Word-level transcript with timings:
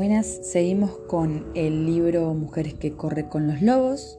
Buenas, 0.00 0.38
seguimos 0.44 0.92
con 1.08 1.52
el 1.54 1.84
libro 1.84 2.32
Mujeres 2.32 2.72
que 2.72 2.94
corre 2.96 3.28
con 3.28 3.46
los 3.46 3.60
lobos, 3.60 4.18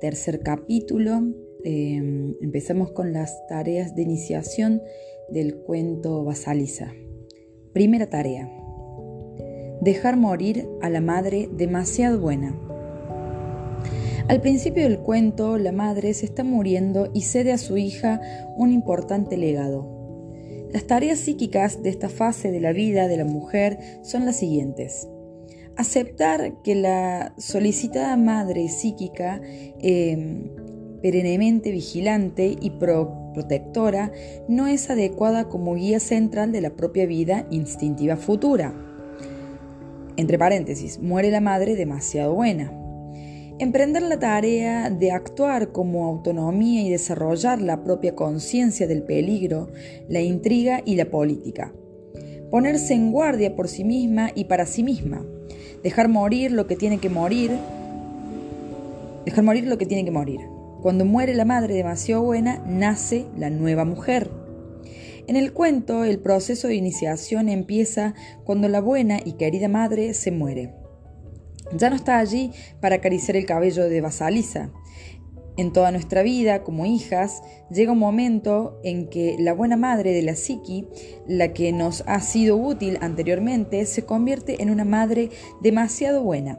tercer 0.00 0.40
capítulo. 0.40 1.22
Em, 1.62 2.34
empezamos 2.40 2.90
con 2.90 3.12
las 3.12 3.46
tareas 3.46 3.94
de 3.94 4.02
iniciación 4.02 4.82
del 5.28 5.58
cuento 5.58 6.24
Basaliza. 6.24 6.92
Primera 7.72 8.10
tarea. 8.10 8.50
Dejar 9.80 10.16
morir 10.16 10.66
a 10.80 10.90
la 10.90 11.00
madre 11.00 11.48
demasiado 11.52 12.18
buena. 12.18 12.58
Al 14.26 14.40
principio 14.40 14.82
del 14.82 14.98
cuento, 14.98 15.56
la 15.56 15.70
madre 15.70 16.14
se 16.14 16.26
está 16.26 16.42
muriendo 16.42 17.12
y 17.14 17.20
cede 17.20 17.52
a 17.52 17.58
su 17.58 17.76
hija 17.76 18.20
un 18.56 18.72
importante 18.72 19.36
legado 19.36 20.02
las 20.72 20.86
tareas 20.86 21.18
psíquicas 21.18 21.82
de 21.82 21.90
esta 21.90 22.08
fase 22.08 22.50
de 22.50 22.58
la 22.58 22.72
vida 22.72 23.06
de 23.06 23.18
la 23.18 23.26
mujer 23.26 23.78
son 24.00 24.24
las 24.24 24.36
siguientes. 24.36 25.06
Aceptar 25.76 26.62
que 26.62 26.74
la 26.74 27.34
solicitada 27.38 28.16
madre 28.16 28.68
psíquica, 28.68 29.40
em, 29.80 30.50
perennemente 31.00 31.70
vigilante 31.70 32.56
y 32.60 32.70
protectora, 32.70 34.12
no 34.48 34.66
es 34.66 34.90
adecuada 34.90 35.48
como 35.48 35.74
guía 35.74 35.98
central 35.98 36.52
de 36.52 36.60
la 36.60 36.70
propia 36.70 37.06
vida 37.06 37.46
instintiva 37.50 38.16
futura. 38.16 38.74
Entre 40.16 40.38
paréntesis, 40.38 41.00
muere 41.00 41.30
la 41.30 41.40
madre 41.40 41.74
demasiado 41.74 42.34
buena. 42.34 42.70
Emprender 43.58 44.02
la 44.02 44.18
tarea 44.18 44.90
de 44.90 45.10
actuar 45.10 45.72
como 45.72 46.06
autonomía 46.06 46.82
y 46.82 46.90
desarrollar 46.90 47.62
la 47.62 47.82
propia 47.82 48.14
conciencia 48.14 48.86
del 48.86 49.04
peligro, 49.04 49.70
la 50.08 50.20
intriga 50.20 50.82
y 50.84 50.96
la 50.96 51.06
política. 51.06 51.72
Ponerse 52.50 52.92
en 52.92 53.10
guardia 53.10 53.56
por 53.56 53.68
sí 53.68 53.84
misma 53.84 54.30
y 54.34 54.44
para 54.44 54.66
sí 54.66 54.82
misma. 54.82 55.24
Dejar 55.82 56.08
morir 56.08 56.52
lo 56.52 56.66
que 56.66 56.76
tiene 56.76 56.98
que 56.98 57.08
morir. 57.08 57.50
Dejar 59.24 59.44
morir 59.44 59.66
lo 59.66 59.78
que 59.78 59.86
tiene 59.86 60.04
que 60.04 60.10
morir. 60.10 60.40
Cuando 60.80 61.04
muere 61.04 61.34
la 61.34 61.44
madre 61.44 61.74
demasiado 61.74 62.22
buena, 62.22 62.62
nace 62.66 63.26
la 63.36 63.50
nueva 63.50 63.84
mujer. 63.84 64.30
En 65.28 65.36
el 65.36 65.52
cuento, 65.52 66.04
el 66.04 66.18
proceso 66.18 66.68
de 66.68 66.74
iniciación 66.74 67.48
empieza 67.48 68.14
cuando 68.44 68.68
la 68.68 68.80
buena 68.80 69.20
y 69.24 69.32
querida 69.32 69.68
madre 69.68 70.14
se 70.14 70.32
muere. 70.32 70.74
Ya 71.76 71.90
no 71.90 71.96
está 71.96 72.18
allí 72.18 72.50
para 72.80 72.96
acariciar 72.96 73.36
el 73.36 73.46
cabello 73.46 73.88
de 73.88 74.00
Basaliza. 74.00 74.70
En 75.62 75.72
toda 75.72 75.92
nuestra 75.92 76.24
vida, 76.24 76.64
como 76.64 76.86
hijas, 76.86 77.40
llega 77.70 77.92
un 77.92 78.00
momento 78.00 78.80
en 78.82 79.06
que 79.06 79.36
la 79.38 79.52
buena 79.52 79.76
madre 79.76 80.12
de 80.12 80.22
la 80.22 80.34
psiqui, 80.34 80.88
la 81.28 81.52
que 81.52 81.70
nos 81.70 82.02
ha 82.08 82.18
sido 82.18 82.56
útil 82.56 82.98
anteriormente, 83.00 83.86
se 83.86 84.04
convierte 84.04 84.60
en 84.60 84.70
una 84.70 84.84
madre 84.84 85.30
demasiado 85.60 86.20
buena, 86.24 86.58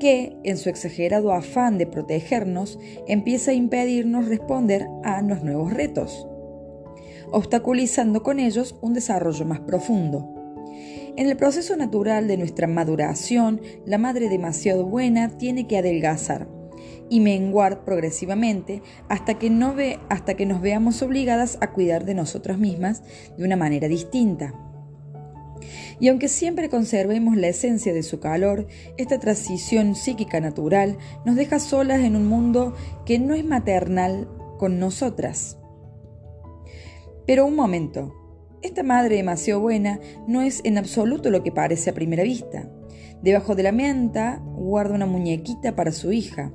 que, 0.00 0.36
en 0.42 0.56
su 0.56 0.70
exagerado 0.70 1.30
afán 1.30 1.78
de 1.78 1.86
protegernos, 1.86 2.80
empieza 3.06 3.52
a 3.52 3.54
impedirnos 3.54 4.26
responder 4.26 4.88
a 5.04 5.22
los 5.22 5.44
nuevos 5.44 5.72
retos, 5.72 6.26
obstaculizando 7.30 8.24
con 8.24 8.40
ellos 8.40 8.74
un 8.82 8.92
desarrollo 8.92 9.44
más 9.44 9.60
profundo. 9.60 10.34
En 11.16 11.28
el 11.28 11.36
proceso 11.36 11.76
natural 11.76 12.26
de 12.26 12.38
nuestra 12.38 12.66
maduración, 12.66 13.60
la 13.86 13.98
madre 13.98 14.28
demasiado 14.28 14.84
buena 14.84 15.28
tiene 15.28 15.68
que 15.68 15.78
adelgazar 15.78 16.48
y 17.12 17.20
menguar 17.20 17.84
progresivamente 17.84 18.82
hasta 19.10 19.38
que, 19.38 19.50
no 19.50 19.74
ve, 19.74 19.98
hasta 20.08 20.32
que 20.32 20.46
nos 20.46 20.62
veamos 20.62 21.02
obligadas 21.02 21.58
a 21.60 21.70
cuidar 21.72 22.06
de 22.06 22.14
nosotras 22.14 22.56
mismas 22.56 23.02
de 23.36 23.44
una 23.44 23.54
manera 23.54 23.86
distinta. 23.86 24.54
Y 26.00 26.08
aunque 26.08 26.28
siempre 26.28 26.70
conservemos 26.70 27.36
la 27.36 27.48
esencia 27.48 27.92
de 27.92 28.02
su 28.02 28.18
calor, 28.18 28.66
esta 28.96 29.20
transición 29.20 29.94
psíquica 29.94 30.40
natural 30.40 30.96
nos 31.26 31.36
deja 31.36 31.58
solas 31.58 32.00
en 32.00 32.16
un 32.16 32.26
mundo 32.26 32.74
que 33.04 33.18
no 33.18 33.34
es 33.34 33.44
maternal 33.44 34.26
con 34.58 34.78
nosotras. 34.78 35.58
Pero 37.26 37.44
un 37.44 37.56
momento, 37.56 38.14
esta 38.62 38.82
madre 38.82 39.16
demasiado 39.16 39.60
buena 39.60 40.00
no 40.26 40.40
es 40.40 40.62
en 40.64 40.78
absoluto 40.78 41.28
lo 41.28 41.42
que 41.42 41.52
parece 41.52 41.90
a 41.90 41.94
primera 41.94 42.22
vista. 42.22 42.70
Debajo 43.22 43.54
de 43.54 43.64
la 43.64 43.72
menta 43.72 44.42
guarda 44.56 44.94
una 44.94 45.04
muñequita 45.04 45.76
para 45.76 45.92
su 45.92 46.10
hija. 46.10 46.54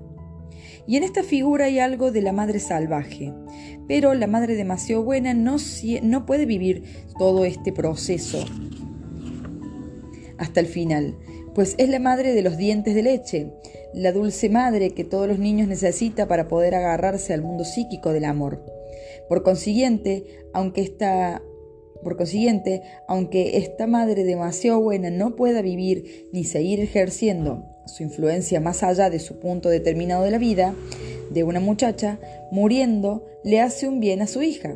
Y 0.87 0.95
en 0.95 1.03
esta 1.03 1.21
figura 1.21 1.65
hay 1.65 1.79
algo 1.79 2.11
de 2.11 2.21
la 2.21 2.31
madre 2.31 2.59
salvaje. 2.59 3.33
Pero 3.87 4.13
la 4.13 4.27
madre 4.27 4.55
demasiado 4.55 5.03
buena 5.03 5.33
no, 5.33 5.57
no 6.01 6.25
puede 6.25 6.45
vivir 6.45 6.83
todo 7.17 7.45
este 7.45 7.71
proceso 7.71 8.43
hasta 10.37 10.59
el 10.59 10.67
final, 10.67 11.17
pues 11.55 11.75
es 11.77 11.89
la 11.89 11.99
madre 11.99 12.33
de 12.33 12.41
los 12.41 12.57
dientes 12.57 12.93
de 12.95 13.03
leche, 13.03 13.51
la 13.93 14.11
dulce 14.11 14.49
madre 14.49 14.91
que 14.91 15.03
todos 15.03 15.27
los 15.27 15.39
niños 15.39 15.67
necesitan 15.67 16.27
para 16.27 16.47
poder 16.47 16.75
agarrarse 16.75 17.33
al 17.33 17.41
mundo 17.41 17.65
psíquico 17.65 18.13
del 18.13 18.25
amor. 18.25 18.63
Por 19.27 19.43
consiguiente, 19.43 20.25
aunque 20.53 20.81
esta 20.81 21.41
por 22.03 22.17
consiguiente, 22.17 22.83
aunque 23.07 23.57
esta 23.57 23.87
madre 23.87 24.23
demasiado 24.23 24.79
buena 24.79 25.09
no 25.09 25.35
pueda 25.35 25.61
vivir 25.61 26.29
ni 26.31 26.43
seguir 26.43 26.79
ejerciendo 26.79 27.65
su 27.85 28.03
influencia 28.03 28.59
más 28.59 28.83
allá 28.83 29.09
de 29.09 29.19
su 29.19 29.39
punto 29.39 29.69
determinado 29.69 30.23
de 30.23 30.31
la 30.31 30.37
vida 30.37 30.75
de 31.31 31.43
una 31.43 31.59
muchacha, 31.59 32.19
muriendo 32.51 33.25
le 33.43 33.61
hace 33.61 33.87
un 33.87 33.99
bien 33.99 34.21
a 34.21 34.27
su 34.27 34.41
hija. 34.41 34.75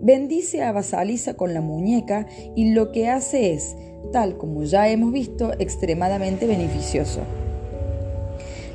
Bendice 0.00 0.62
a 0.62 0.72
Basaliza 0.72 1.34
con 1.34 1.54
la 1.54 1.60
muñeca 1.60 2.26
y 2.54 2.72
lo 2.72 2.92
que 2.92 3.08
hace 3.08 3.52
es, 3.52 3.74
tal 4.12 4.36
como 4.36 4.62
ya 4.64 4.88
hemos 4.88 5.12
visto, 5.12 5.52
extremadamente 5.58 6.46
beneficioso. 6.46 7.20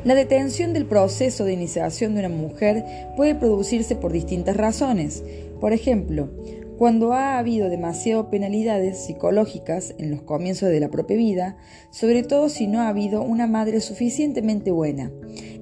La 0.04 0.16
detención 0.16 0.74
del 0.74 0.86
proceso 0.86 1.46
de 1.46 1.54
iniciación 1.54 2.14
de 2.14 2.20
una 2.20 2.30
mujer 2.30 2.84
puede 3.16 3.36
producirse 3.36 3.96
por 3.96 4.12
distintas 4.12 4.58
razones. 4.58 5.24
Por 5.62 5.72
ejemplo, 5.72 6.30
cuando 6.78 7.14
ha 7.14 7.38
habido 7.38 7.70
demasiado 7.70 8.30
penalidades 8.30 9.06
psicológicas 9.06 9.94
en 9.98 10.12
los 10.12 10.22
comienzos 10.22 10.70
de 10.70 10.80
la 10.80 10.90
propia 10.90 11.18
vida, 11.18 11.58
sobre 11.92 12.24
todo 12.24 12.50
si 12.50 12.68
no 12.68 12.82
ha 12.82 12.88
habido 12.88 13.22
una 13.22 13.48
madre 13.48 13.80
suficientemente 13.82 14.72
buena 14.72 15.12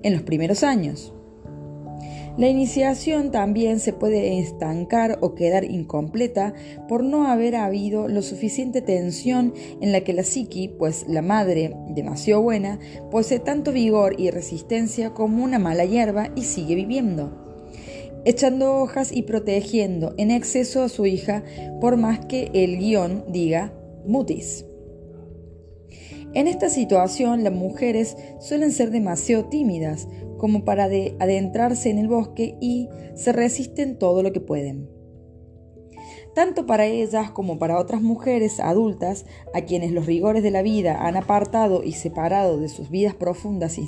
en 0.03 0.13
los 0.13 0.21
primeros 0.23 0.63
años. 0.63 1.13
La 2.37 2.47
iniciación 2.47 3.29
también 3.29 3.81
se 3.81 3.91
puede 3.91 4.39
estancar 4.39 5.17
o 5.19 5.35
quedar 5.35 5.65
incompleta 5.65 6.53
por 6.87 7.03
no 7.03 7.27
haber 7.27 7.57
habido 7.57 8.07
lo 8.07 8.21
suficiente 8.21 8.81
tensión 8.81 9.53
en 9.81 9.91
la 9.91 10.01
que 10.01 10.13
la 10.13 10.23
psiqui, 10.23 10.69
pues 10.69 11.05
la 11.09 11.21
madre, 11.21 11.75
demasiado 11.89 12.41
buena, 12.41 12.79
posee 13.11 13.39
tanto 13.39 13.73
vigor 13.73 14.17
y 14.17 14.31
resistencia 14.31 15.13
como 15.13 15.43
una 15.43 15.59
mala 15.59 15.83
hierba 15.83 16.29
y 16.33 16.43
sigue 16.43 16.75
viviendo 16.75 17.50
echando 18.25 18.75
hojas 18.75 19.11
y 19.11 19.23
protegiendo 19.23 20.13
en 20.17 20.31
exceso 20.31 20.83
a 20.83 20.89
su 20.89 21.05
hija 21.05 21.43
por 21.79 21.97
más 21.97 22.25
que 22.25 22.51
el 22.53 22.77
guion 22.77 23.25
diga 23.29 23.73
mutis. 24.05 24.65
En 26.33 26.47
esta 26.47 26.69
situación 26.69 27.43
las 27.43 27.53
mujeres 27.53 28.15
suelen 28.39 28.71
ser 28.71 28.91
demasiado 28.91 29.45
tímidas 29.45 30.07
como 30.37 30.63
para 30.63 30.85
adentrarse 30.85 31.89
en 31.89 31.97
el 31.97 32.07
bosque 32.07 32.55
y 32.61 32.89
se 33.15 33.31
resisten 33.31 33.97
todo 33.97 34.23
lo 34.23 34.31
que 34.31 34.39
pueden. 34.39 35.00
Tanto 36.33 36.65
para 36.65 36.85
ellas 36.85 37.31
como 37.31 37.59
para 37.59 37.77
otras 37.77 38.01
mujeres 38.01 38.61
adultas 38.61 39.25
a 39.53 39.61
quienes 39.61 39.91
los 39.91 40.05
rigores 40.05 40.43
de 40.43 40.51
la 40.51 40.61
vida 40.61 41.05
han 41.05 41.17
apartado 41.17 41.83
y 41.83 41.91
separado 41.91 42.57
de 42.57 42.69
sus 42.69 42.89
vidas 42.89 43.15
profundas 43.15 43.77
e 43.77 43.83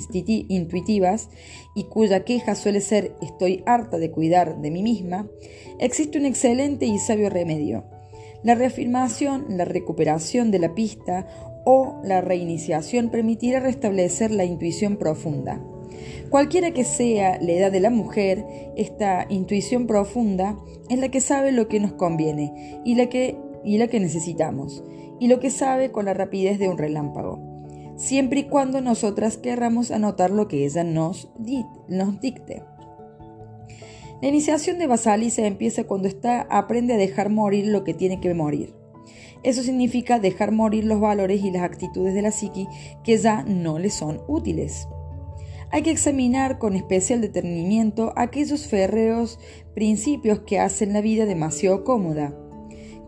intuitivas 0.48 1.30
y 1.74 1.84
cuya 1.84 2.24
queja 2.24 2.54
suele 2.54 2.82
ser 2.82 3.16
estoy 3.22 3.62
harta 3.64 3.96
de 3.96 4.10
cuidar 4.10 4.60
de 4.60 4.70
mí 4.70 4.82
misma, 4.82 5.26
existe 5.78 6.18
un 6.18 6.26
excelente 6.26 6.84
y 6.84 6.98
sabio 6.98 7.30
remedio. 7.30 7.84
La 8.42 8.54
reafirmación, 8.54 9.46
la 9.48 9.64
recuperación 9.64 10.50
de 10.50 10.58
la 10.58 10.74
pista 10.74 11.26
o 11.64 11.98
la 12.04 12.20
reiniciación 12.20 13.08
permitirá 13.08 13.60
restablecer 13.60 14.30
la 14.30 14.44
intuición 14.44 14.98
profunda. 14.98 15.62
Cualquiera 16.34 16.72
que 16.72 16.82
sea 16.82 17.38
la 17.40 17.52
edad 17.52 17.70
de 17.70 17.78
la 17.78 17.90
mujer, 17.90 18.44
esta 18.74 19.24
intuición 19.28 19.86
profunda 19.86 20.58
es 20.88 20.98
la 20.98 21.08
que 21.08 21.20
sabe 21.20 21.52
lo 21.52 21.68
que 21.68 21.78
nos 21.78 21.92
conviene 21.92 22.80
y 22.84 22.96
la 22.96 23.08
que, 23.08 23.38
y 23.62 23.78
la 23.78 23.86
que 23.86 24.00
necesitamos, 24.00 24.82
y 25.20 25.28
lo 25.28 25.38
que 25.38 25.50
sabe 25.50 25.92
con 25.92 26.06
la 26.06 26.12
rapidez 26.12 26.58
de 26.58 26.68
un 26.68 26.76
relámpago, 26.76 27.38
siempre 27.94 28.40
y 28.40 28.44
cuando 28.48 28.80
nosotras 28.80 29.36
querramos 29.36 29.92
anotar 29.92 30.32
lo 30.32 30.48
que 30.48 30.64
ella 30.64 30.82
nos, 30.82 31.30
nos 31.86 32.20
dicte. 32.20 32.64
La 34.20 34.26
iniciación 34.26 34.80
de 34.80 34.88
Basaliza 34.88 35.46
empieza 35.46 35.84
cuando 35.84 36.08
está 36.08 36.48
aprende 36.50 36.94
a 36.94 36.96
dejar 36.96 37.30
morir 37.30 37.68
lo 37.68 37.84
que 37.84 37.94
tiene 37.94 38.20
que 38.20 38.34
morir. 38.34 38.74
Eso 39.44 39.62
significa 39.62 40.18
dejar 40.18 40.50
morir 40.50 40.82
los 40.82 40.98
valores 40.98 41.44
y 41.44 41.52
las 41.52 41.62
actitudes 41.62 42.12
de 42.12 42.22
la 42.22 42.32
psiqui 42.32 42.66
que 43.04 43.18
ya 43.18 43.44
no 43.44 43.78
le 43.78 43.90
son 43.90 44.20
útiles 44.26 44.88
hay 45.74 45.82
que 45.82 45.90
examinar 45.90 46.60
con 46.60 46.76
especial 46.76 47.20
detenimiento 47.20 48.12
aquellos 48.14 48.68
férreos 48.68 49.40
principios 49.74 50.38
que 50.46 50.60
hacen 50.60 50.92
la 50.92 51.00
vida 51.00 51.26
demasiado 51.26 51.82
cómoda, 51.82 52.32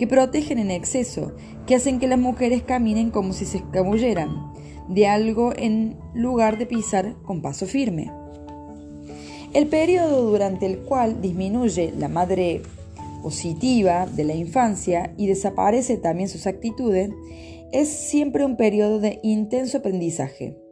que 0.00 0.08
protegen 0.08 0.58
en 0.58 0.72
exceso, 0.72 1.36
que 1.64 1.76
hacen 1.76 2.00
que 2.00 2.08
las 2.08 2.18
mujeres 2.18 2.64
caminen 2.64 3.12
como 3.12 3.34
si 3.34 3.44
se 3.44 3.58
escabulleran 3.58 4.52
de 4.88 5.06
algo 5.06 5.52
en 5.56 5.96
lugar 6.12 6.58
de 6.58 6.66
pisar 6.66 7.14
con 7.22 7.40
paso 7.40 7.66
firme. 7.66 8.10
El 9.54 9.68
periodo 9.68 10.28
durante 10.28 10.66
el 10.66 10.80
cual 10.80 11.22
disminuye 11.22 11.94
la 11.96 12.08
madre 12.08 12.62
positiva 13.22 14.06
de 14.06 14.24
la 14.24 14.34
infancia 14.34 15.14
y 15.16 15.28
desaparece 15.28 15.98
también 15.98 16.28
sus 16.28 16.48
actitudes 16.48 17.10
es 17.70 17.88
siempre 17.88 18.44
un 18.44 18.56
periodo 18.56 18.98
de 18.98 19.20
intenso 19.22 19.78
aprendizaje. 19.78 20.65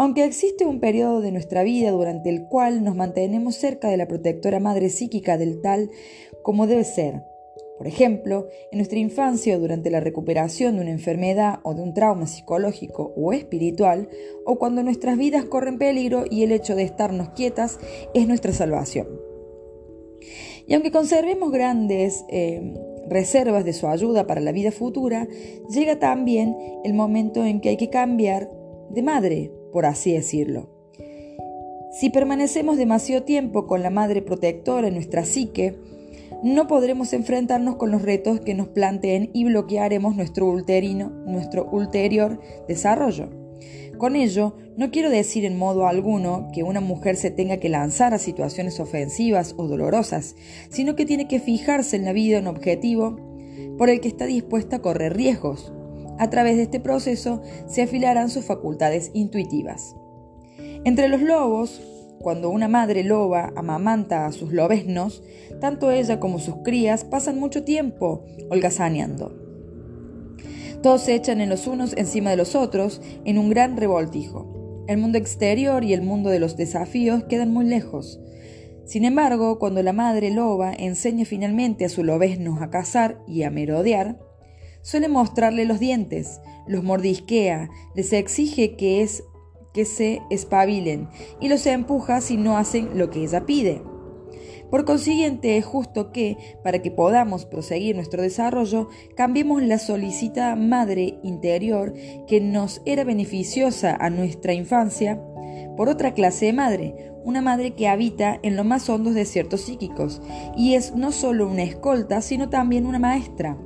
Aunque 0.00 0.24
existe 0.24 0.64
un 0.64 0.80
periodo 0.80 1.20
de 1.20 1.30
nuestra 1.30 1.62
vida 1.62 1.90
durante 1.90 2.30
el 2.30 2.46
cual 2.48 2.82
nos 2.82 2.96
mantenemos 2.96 3.56
cerca 3.56 3.88
de 3.88 3.98
la 3.98 4.08
protectora 4.08 4.58
madre 4.58 4.88
psíquica 4.88 5.36
del 5.36 5.60
tal 5.60 5.90
como 6.42 6.66
debe 6.66 6.84
ser, 6.84 7.22
por 7.76 7.86
ejemplo, 7.86 8.46
en 8.72 8.78
nuestra 8.78 8.98
infancia 8.98 9.54
o 9.54 9.60
durante 9.60 9.90
la 9.90 10.00
recuperación 10.00 10.76
de 10.76 10.80
una 10.80 10.90
enfermedad 10.90 11.58
o 11.64 11.74
de 11.74 11.82
un 11.82 11.92
trauma 11.92 12.26
psicológico 12.26 13.12
o 13.14 13.34
espiritual, 13.34 14.08
o 14.46 14.58
cuando 14.58 14.82
nuestras 14.82 15.18
vidas 15.18 15.44
corren 15.44 15.76
peligro 15.76 16.24
y 16.30 16.44
el 16.44 16.52
hecho 16.52 16.74
de 16.74 16.84
estarnos 16.84 17.32
quietas 17.34 17.78
es 18.14 18.26
nuestra 18.26 18.54
salvación. 18.54 19.06
Y 20.66 20.72
aunque 20.72 20.92
conservemos 20.92 21.52
grandes 21.52 22.24
eh, 22.30 22.72
reservas 23.06 23.66
de 23.66 23.74
su 23.74 23.86
ayuda 23.86 24.26
para 24.26 24.40
la 24.40 24.52
vida 24.52 24.72
futura, 24.72 25.28
llega 25.68 25.98
también 25.98 26.56
el 26.84 26.94
momento 26.94 27.44
en 27.44 27.60
que 27.60 27.68
hay 27.68 27.76
que 27.76 27.90
cambiar 27.90 28.48
de 28.88 29.02
madre, 29.02 29.59
por 29.72 29.86
así 29.86 30.12
decirlo. 30.12 30.68
Si 31.92 32.10
permanecemos 32.10 32.76
demasiado 32.76 33.24
tiempo 33.24 33.66
con 33.66 33.82
la 33.82 33.90
madre 33.90 34.22
protectora 34.22 34.88
en 34.88 34.94
nuestra 34.94 35.24
psique, 35.24 35.76
no 36.42 36.66
podremos 36.68 37.12
enfrentarnos 37.12 37.76
con 37.76 37.90
los 37.90 38.02
retos 38.02 38.40
que 38.40 38.54
nos 38.54 38.68
planteen 38.68 39.30
y 39.34 39.44
bloquearemos 39.44 40.16
nuestro, 40.16 40.46
ulterino, 40.46 41.10
nuestro 41.10 41.68
ulterior 41.70 42.40
desarrollo. 42.68 43.28
Con 43.98 44.16
ello, 44.16 44.56
no 44.78 44.90
quiero 44.90 45.10
decir 45.10 45.44
en 45.44 45.58
modo 45.58 45.86
alguno 45.86 46.48
que 46.54 46.62
una 46.62 46.80
mujer 46.80 47.16
se 47.16 47.30
tenga 47.30 47.58
que 47.58 47.68
lanzar 47.68 48.14
a 48.14 48.18
situaciones 48.18 48.80
ofensivas 48.80 49.54
o 49.58 49.66
dolorosas, 49.66 50.36
sino 50.70 50.96
que 50.96 51.04
tiene 51.04 51.28
que 51.28 51.40
fijarse 51.40 51.96
en 51.96 52.06
la 52.06 52.14
vida 52.14 52.38
un 52.38 52.46
objetivo 52.46 53.16
por 53.76 53.90
el 53.90 54.00
que 54.00 54.08
está 54.08 54.24
dispuesta 54.24 54.76
a 54.76 54.82
correr 54.82 55.14
riesgos, 55.14 55.74
a 56.20 56.28
través 56.28 56.56
de 56.56 56.64
este 56.64 56.80
proceso 56.80 57.40
se 57.66 57.80
afilarán 57.80 58.28
sus 58.28 58.44
facultades 58.44 59.10
intuitivas. 59.14 59.96
Entre 60.84 61.08
los 61.08 61.22
lobos, 61.22 61.80
cuando 62.20 62.50
una 62.50 62.68
madre 62.68 63.02
loba 63.04 63.54
amamanta 63.56 64.26
a 64.26 64.32
sus 64.32 64.52
lobesnos, 64.52 65.22
tanto 65.60 65.90
ella 65.90 66.20
como 66.20 66.38
sus 66.38 66.56
crías 66.56 67.04
pasan 67.04 67.38
mucho 67.38 67.64
tiempo 67.64 68.26
holgazaneando. 68.50 69.34
Todos 70.82 71.00
se 71.00 71.14
echan 71.14 71.40
en 71.40 71.48
los 71.48 71.66
unos 71.66 71.94
encima 71.96 72.28
de 72.28 72.36
los 72.36 72.54
otros 72.54 73.00
en 73.24 73.38
un 73.38 73.48
gran 73.48 73.78
revoltijo. 73.78 74.84
El 74.88 74.98
mundo 74.98 75.16
exterior 75.16 75.84
y 75.84 75.94
el 75.94 76.02
mundo 76.02 76.28
de 76.28 76.38
los 76.38 76.58
desafíos 76.58 77.24
quedan 77.24 77.50
muy 77.50 77.64
lejos. 77.64 78.20
Sin 78.84 79.06
embargo, 79.06 79.58
cuando 79.58 79.82
la 79.82 79.94
madre 79.94 80.30
loba 80.30 80.74
enseña 80.74 81.24
finalmente 81.24 81.86
a 81.86 81.88
su 81.88 82.04
lobesno 82.04 82.58
a 82.60 82.68
cazar 82.68 83.22
y 83.26 83.44
a 83.44 83.50
merodear, 83.50 84.18
Suele 84.82 85.08
mostrarle 85.08 85.64
los 85.64 85.78
dientes, 85.78 86.40
los 86.66 86.82
mordisquea, 86.82 87.68
les 87.94 88.12
exige 88.12 88.76
que, 88.76 89.02
es, 89.02 89.24
que 89.74 89.84
se 89.84 90.22
espabilen 90.30 91.08
y 91.40 91.48
los 91.48 91.66
empuja 91.66 92.20
si 92.20 92.36
no 92.36 92.56
hacen 92.56 92.98
lo 92.98 93.10
que 93.10 93.22
ella 93.22 93.46
pide. 93.46 93.82
Por 94.70 94.84
consiguiente, 94.84 95.56
es 95.56 95.64
justo 95.64 96.12
que, 96.12 96.36
para 96.62 96.80
que 96.80 96.92
podamos 96.92 97.44
proseguir 97.44 97.96
nuestro 97.96 98.22
desarrollo, 98.22 98.88
cambiemos 99.16 99.62
la 99.62 99.78
solicitada 99.78 100.54
madre 100.54 101.18
interior 101.24 101.92
que 102.28 102.40
nos 102.40 102.80
era 102.86 103.02
beneficiosa 103.02 103.96
a 103.96 104.10
nuestra 104.10 104.54
infancia 104.54 105.20
por 105.76 105.88
otra 105.88 106.14
clase 106.14 106.46
de 106.46 106.52
madre, 106.52 107.12
una 107.24 107.42
madre 107.42 107.72
que 107.72 107.88
habita 107.88 108.38
en 108.42 108.56
lo 108.56 108.62
más 108.62 108.88
hondos 108.88 109.14
desiertos 109.14 109.62
psíquicos 109.62 110.22
y 110.56 110.74
es 110.74 110.94
no 110.94 111.10
solo 111.10 111.48
una 111.48 111.64
escolta, 111.64 112.22
sino 112.22 112.48
también 112.48 112.86
una 112.86 112.98
maestra. 112.98 113.58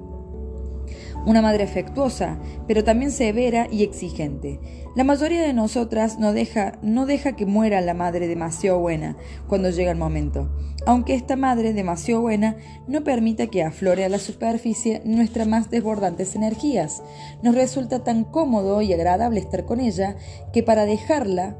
Una 1.26 1.40
madre 1.40 1.64
afectuosa, 1.64 2.38
pero 2.68 2.84
también 2.84 3.10
severa 3.10 3.66
y 3.70 3.82
exigente. 3.82 4.60
La 4.94 5.04
mayoría 5.04 5.42
de 5.42 5.54
nosotras 5.54 6.18
no 6.18 6.32
deja, 6.32 6.78
no 6.82 7.06
deja 7.06 7.34
que 7.34 7.46
muera 7.46 7.80
la 7.80 7.94
madre 7.94 8.28
demasiado 8.28 8.78
buena 8.78 9.16
cuando 9.48 9.70
llega 9.70 9.90
el 9.90 9.96
momento, 9.98 10.50
aunque 10.86 11.14
esta 11.14 11.34
madre 11.34 11.72
demasiado 11.72 12.20
buena 12.20 12.56
no 12.86 13.02
permita 13.02 13.46
que 13.46 13.62
aflore 13.62 14.04
a 14.04 14.08
la 14.08 14.18
superficie 14.18 15.02
nuestras 15.04 15.48
más 15.48 15.70
desbordantes 15.70 16.36
energías. 16.36 17.02
Nos 17.42 17.54
resulta 17.54 18.04
tan 18.04 18.24
cómodo 18.24 18.82
y 18.82 18.92
agradable 18.92 19.40
estar 19.40 19.64
con 19.64 19.80
ella 19.80 20.16
que 20.52 20.62
para 20.62 20.84
dejarla, 20.84 21.56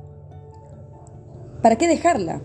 ¿para 1.63 1.77
qué 1.77 1.89
dejarla? 1.89 2.43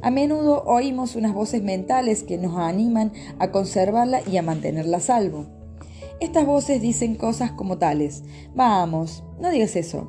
A 0.00 0.10
menudo 0.10 0.64
oímos 0.64 1.14
unas 1.14 1.34
voces 1.34 1.62
mentales 1.62 2.24
que 2.24 2.38
nos 2.38 2.58
animan 2.58 3.12
a 3.38 3.52
conservarla 3.52 4.22
y 4.26 4.38
a 4.38 4.42
mantenerla 4.42 4.96
a 4.96 5.00
salvo. 5.00 5.61
Estas 6.22 6.46
voces 6.46 6.80
dicen 6.80 7.16
cosas 7.16 7.50
como 7.50 7.78
tales, 7.78 8.22
vamos, 8.54 9.24
no 9.40 9.50
digas 9.50 9.74
eso, 9.74 10.08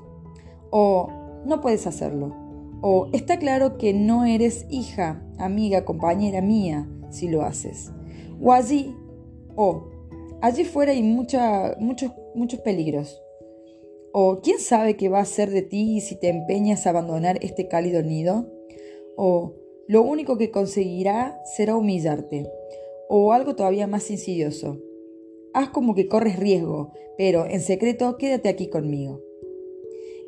o 0.70 1.10
no 1.44 1.60
puedes 1.60 1.88
hacerlo, 1.88 2.36
o 2.82 3.08
está 3.14 3.40
claro 3.40 3.80
que 3.80 3.96
no 3.96 4.24
eres 4.24 4.68
hija, 4.70 5.26
amiga, 5.40 5.86
compañera 5.86 6.40
mía 6.40 6.88
si 7.10 7.30
lo 7.30 7.42
haces, 7.42 7.92
o 8.40 8.54
allí, 8.54 8.96
o 9.56 9.90
allí 10.44 10.66
fuera 10.66 10.92
hay 10.92 11.02
mucha, 11.02 11.76
muchos, 11.80 12.12
muchos 12.36 12.60
peligros, 12.60 13.20
o 14.12 14.40
quién 14.44 14.60
sabe 14.60 14.96
qué 14.96 15.10
va 15.10 15.18
a 15.18 15.24
hacer 15.24 15.50
de 15.50 15.64
ti 15.64 16.00
si 16.00 16.20
te 16.20 16.30
empeñas 16.30 16.86
a 16.86 16.92
abandonar 16.92 17.40
este 17.42 17.68
cálido 17.68 18.04
nido, 18.04 18.54
o 19.18 19.56
lo 19.88 20.04
único 20.04 20.38
que 20.38 20.52
conseguirá 20.52 21.42
será 21.58 21.76
humillarte, 21.76 22.48
o 23.10 23.34
algo 23.34 23.56
todavía 23.56 23.88
más 23.88 24.12
insidioso 24.12 24.78
Haz 25.54 25.70
como 25.70 25.94
que 25.94 26.08
corres 26.08 26.38
riesgo, 26.38 26.92
pero 27.18 27.46
en 27.46 27.62
secreto 27.62 28.18
quédate 28.18 28.50
aquí 28.50 28.68
conmigo. 28.68 29.22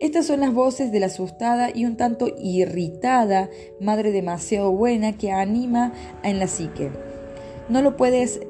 Estas 0.02 0.26
son 0.26 0.42
las 0.42 0.54
voces 0.54 0.92
de 0.92 1.00
la 1.00 1.06
asustada 1.06 1.70
y 1.74 1.86
un 1.86 1.96
tanto 1.96 2.28
irritada 2.38 3.50
madre 3.80 4.12
demasiado 4.12 4.72
buena 4.72 5.18
que 5.18 5.32
anima 5.32 5.94
en 6.24 6.38
la 6.38 6.48
psique. 6.48 6.92
No 7.70 7.82
lo 7.82 7.96
puedes 7.96 8.42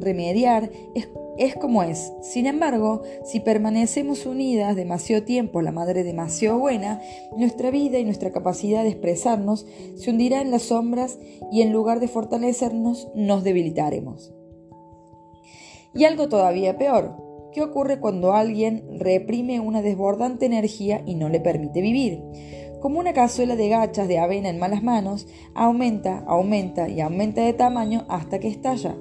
remediar, 0.00 0.70
es, 0.94 1.08
es, 1.38 1.56
como 1.56 1.82
es. 1.82 2.12
Sin 2.22 2.46
embargo, 2.46 3.02
si 3.24 3.40
permanecemos 3.40 4.26
unidas 4.26 4.76
demasiado 4.76 5.24
tiempo, 5.24 5.60
la 5.60 5.72
madre 5.72 6.04
demasiado 6.04 6.58
buena, 6.58 7.02
nuestra 7.36 7.70
vida 7.70 7.98
y 7.98 8.04
nuestra 8.04 8.30
capacidad 8.30 8.82
de 8.84 8.90
expresarnos 8.90 9.66
se 9.96 10.10
hundirá 10.10 10.40
en 10.40 10.52
las 10.52 10.62
sombras 10.62 11.18
y 11.52 11.62
en 11.62 11.72
lugar 11.72 12.00
de 12.00 12.08
fortalecernos, 12.08 13.08
nos 13.14 13.44
debilitaremos. 13.44 14.35
Y 15.96 16.04
algo 16.04 16.28
todavía 16.28 16.76
peor, 16.76 17.16
¿qué 17.52 17.62
ocurre 17.62 18.00
cuando 18.00 18.34
alguien 18.34 18.84
reprime 18.98 19.60
una 19.60 19.80
desbordante 19.80 20.44
energía 20.44 21.02
y 21.06 21.14
no 21.14 21.30
le 21.30 21.40
permite 21.40 21.80
vivir? 21.80 22.22
Como 22.80 23.00
una 23.00 23.14
cazuela 23.14 23.56
de 23.56 23.70
gachas 23.70 24.06
de 24.06 24.18
avena 24.18 24.50
en 24.50 24.58
malas 24.58 24.82
manos, 24.82 25.26
aumenta, 25.54 26.22
aumenta 26.26 26.90
y 26.90 27.00
aumenta 27.00 27.42
de 27.42 27.54
tamaño 27.54 28.04
hasta 28.10 28.38
que 28.38 28.48
estalla. 28.48 28.94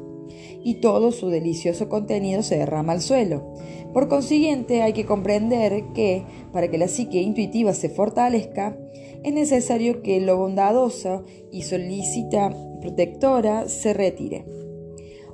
Y 0.64 0.76
todo 0.76 1.12
su 1.12 1.30
delicioso 1.30 1.90
contenido 1.90 2.44
se 2.44 2.58
derrama 2.58 2.94
al 2.94 3.02
suelo. 3.02 3.54
Por 3.94 4.08
consiguiente, 4.08 4.82
hay 4.82 4.94
que 4.94 5.06
comprender 5.06 5.84
que, 5.94 6.24
para 6.54 6.70
que 6.70 6.78
la 6.78 6.88
psique 6.88 7.22
intuitiva 7.22 7.74
se 7.74 7.90
fortalezca, 7.90 8.78
es 9.24 9.34
necesario 9.34 10.02
que 10.02 10.22
lo 10.22 10.38
bondadoso 10.38 11.26
y 11.52 11.64
solícita 11.64 12.56
protectora 12.80 13.68
se 13.68 13.94
retire. 13.94 14.46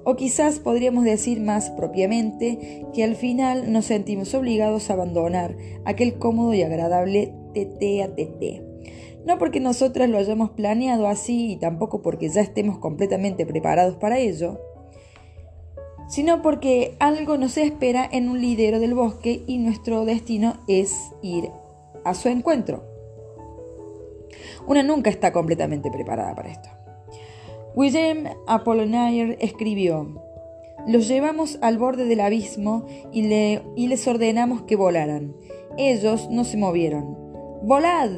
O 0.03 0.15
quizás 0.15 0.59
podríamos 0.59 1.03
decir 1.03 1.41
más 1.41 1.69
propiamente 1.69 2.85
que 2.93 3.03
al 3.03 3.15
final 3.15 3.71
nos 3.71 3.85
sentimos 3.85 4.33
obligados 4.33 4.89
a 4.89 4.93
abandonar 4.93 5.55
aquel 5.85 6.15
cómodo 6.15 6.53
y 6.53 6.63
agradable 6.63 7.33
tete 7.53 8.01
a 8.03 8.15
tete. 8.15 8.63
No 9.25 9.37
porque 9.37 9.59
nosotras 9.59 10.09
lo 10.09 10.17
hayamos 10.17 10.51
planeado 10.51 11.07
así 11.07 11.51
y 11.51 11.55
tampoco 11.57 12.01
porque 12.01 12.29
ya 12.29 12.41
estemos 12.41 12.79
completamente 12.79 13.45
preparados 13.45 13.95
para 13.97 14.17
ello, 14.17 14.59
sino 16.09 16.41
porque 16.41 16.95
algo 16.99 17.37
nos 17.37 17.57
espera 17.57 18.07
en 18.11 18.29
un 18.29 18.41
lidero 18.41 18.79
del 18.79 18.95
bosque 18.95 19.43
y 19.45 19.59
nuestro 19.59 20.03
destino 20.05 20.57
es 20.67 21.11
ir 21.21 21.49
a 22.03 22.15
su 22.15 22.27
encuentro. 22.29 22.83
Una 24.67 24.83
nunca 24.83 25.09
está 25.09 25.31
completamente 25.31 25.91
preparada 25.91 26.35
para 26.35 26.49
esto. 26.49 26.80
William 27.75 28.25
Apollinaire 28.47 29.37
escribió, 29.39 30.21
Los 30.87 31.07
llevamos 31.07 31.57
al 31.61 31.77
borde 31.77 32.05
del 32.05 32.19
abismo 32.19 32.85
y, 33.11 33.25
y 33.75 33.87
les 33.87 34.07
ordenamos 34.07 34.63
que 34.63 34.75
volaran. 34.75 35.35
Ellos 35.77 36.27
no 36.29 36.43
se 36.43 36.57
movieron. 36.57 37.17
¡Volad! 37.63 38.11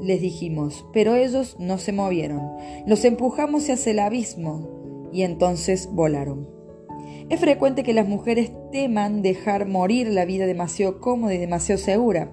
les 0.00 0.20
dijimos, 0.20 0.84
pero 0.92 1.14
ellos 1.14 1.56
no 1.58 1.78
se 1.78 1.92
movieron. 1.92 2.52
Los 2.86 3.04
empujamos 3.04 3.68
hacia 3.70 3.92
el 3.92 3.98
abismo 3.98 5.08
y 5.12 5.22
entonces 5.22 5.88
volaron. 5.92 6.53
Es 7.30 7.40
frecuente 7.40 7.84
que 7.84 7.94
las 7.94 8.06
mujeres 8.06 8.52
teman 8.70 9.22
dejar 9.22 9.66
morir 9.66 10.08
la 10.08 10.26
vida 10.26 10.44
demasiado 10.44 11.00
cómoda 11.00 11.34
y 11.34 11.38
demasiado 11.38 11.80
segura. 11.80 12.30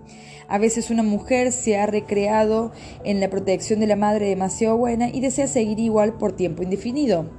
A 0.50 0.58
veces 0.58 0.90
una 0.90 1.02
mujer 1.02 1.54
se 1.54 1.78
ha 1.78 1.86
recreado 1.86 2.74
en 3.06 3.22
la 3.22 3.30
protección 3.30 3.80
de 3.80 3.88
la 3.88 3.96
madre 3.96 4.28
demasiado 4.28 4.76
buena 4.76 5.08
y 5.08 5.22
desea 5.22 5.48
seguir 5.48 5.80
igual 5.80 6.18
por 6.18 6.34
tiempo 6.34 6.62
indefinido. 6.62 7.32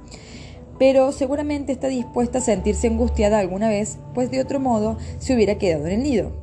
Pero 0.79 1.11
seguramente 1.11 1.71
está 1.71 1.89
dispuesta 1.89 2.39
a 2.39 2.41
sentirse 2.41 2.87
angustiada 2.87 3.37
alguna 3.37 3.69
vez, 3.69 3.99
pues 4.15 4.31
de 4.31 4.41
otro 4.41 4.59
modo 4.59 4.97
se 5.19 5.35
hubiera 5.35 5.59
quedado 5.59 5.85
en 5.85 5.93
el 5.93 6.03
nido. 6.03 6.42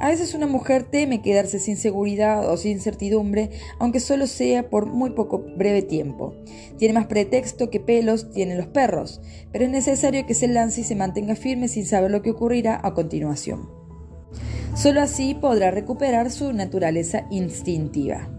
A 0.00 0.08
veces 0.08 0.34
una 0.34 0.46
mujer 0.46 0.84
teme 0.84 1.22
quedarse 1.22 1.58
sin 1.58 1.76
seguridad 1.76 2.50
o 2.50 2.56
sin 2.56 2.80
certidumbre, 2.80 3.50
aunque 3.78 4.00
solo 4.00 4.26
sea 4.26 4.68
por 4.68 4.86
muy 4.86 5.10
poco 5.10 5.38
breve 5.56 5.82
tiempo. 5.82 6.34
Tiene 6.78 6.94
más 6.94 7.06
pretexto 7.06 7.70
que 7.70 7.80
pelos 7.80 8.30
tienen 8.32 8.58
los 8.58 8.66
perros, 8.66 9.20
pero 9.52 9.64
es 9.64 9.70
necesario 9.70 10.26
que 10.26 10.34
se 10.34 10.48
lance 10.48 10.80
y 10.80 10.84
se 10.84 10.96
mantenga 10.96 11.36
firme 11.36 11.68
sin 11.68 11.86
saber 11.86 12.10
lo 12.10 12.22
que 12.22 12.30
ocurrirá 12.30 12.80
a 12.82 12.94
continuación. 12.94 13.68
Solo 14.74 15.00
así 15.00 15.34
podrá 15.34 15.70
recuperar 15.70 16.30
su 16.30 16.52
naturaleza 16.52 17.26
instintiva. 17.30 18.33